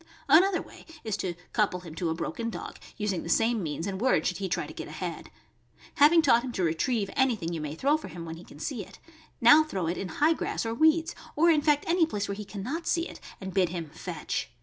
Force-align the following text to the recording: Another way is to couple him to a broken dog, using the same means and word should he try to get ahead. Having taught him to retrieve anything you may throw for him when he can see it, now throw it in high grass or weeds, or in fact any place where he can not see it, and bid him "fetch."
Another 0.27 0.63
way 0.63 0.83
is 1.03 1.15
to 1.17 1.35
couple 1.53 1.81
him 1.81 1.93
to 1.93 2.09
a 2.09 2.15
broken 2.15 2.49
dog, 2.49 2.79
using 2.97 3.21
the 3.21 3.29
same 3.29 3.61
means 3.61 3.85
and 3.85 4.01
word 4.01 4.25
should 4.25 4.37
he 4.39 4.49
try 4.49 4.65
to 4.65 4.73
get 4.73 4.87
ahead. 4.87 5.29
Having 5.97 6.23
taught 6.23 6.43
him 6.43 6.51
to 6.53 6.63
retrieve 6.63 7.11
anything 7.15 7.53
you 7.53 7.61
may 7.61 7.75
throw 7.75 7.97
for 7.97 8.07
him 8.07 8.25
when 8.25 8.37
he 8.37 8.43
can 8.43 8.57
see 8.57 8.83
it, 8.83 8.97
now 9.41 9.63
throw 9.63 9.85
it 9.85 9.99
in 9.99 10.07
high 10.09 10.33
grass 10.33 10.65
or 10.65 10.73
weeds, 10.73 11.13
or 11.35 11.51
in 11.51 11.61
fact 11.61 11.85
any 11.87 12.07
place 12.07 12.27
where 12.27 12.33
he 12.33 12.45
can 12.45 12.63
not 12.63 12.87
see 12.87 13.07
it, 13.07 13.19
and 13.39 13.53
bid 13.53 13.69
him 13.69 13.91
"fetch." 13.93 14.49